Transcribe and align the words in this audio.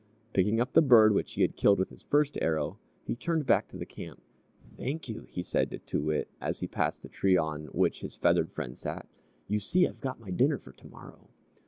Picking 0.33 0.59
up 0.59 0.73
the 0.73 0.81
bird 0.81 1.13
which 1.13 1.33
he 1.33 1.43
had 1.43 1.55
killed 1.55 1.77
with 1.77 1.91
his 1.91 2.01
first 2.01 2.35
arrow, 2.41 2.79
he 3.03 3.15
turned 3.15 3.45
back 3.45 3.67
to 3.67 3.77
the 3.77 3.85
camp. 3.85 4.19
"Thank 4.75 5.07
you," 5.07 5.27
he 5.29 5.43
said 5.43 5.69
to 5.69 5.77
Too 5.77 6.01
Wit, 6.01 6.27
as 6.41 6.59
he 6.59 6.67
passed 6.67 7.03
the 7.03 7.07
tree 7.07 7.37
on 7.37 7.65
which 7.65 7.99
his 8.01 8.17
feathered 8.17 8.51
friend 8.51 8.75
sat, 8.75 9.07
"You 9.47 9.59
see, 9.59 9.87
I've 9.87 10.01
got 10.01 10.19
my 10.19 10.31
dinner 10.31 10.57
for 10.57 10.71
tomorrow." 10.71 11.29